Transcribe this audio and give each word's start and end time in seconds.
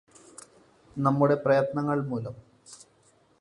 നമ്മുടെ 0.97 1.35
പ്രയത്നങ്ങള് 1.35 2.01
മൂലം 2.01 2.35